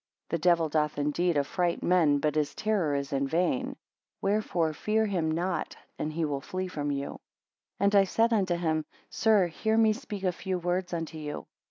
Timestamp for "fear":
4.73-5.05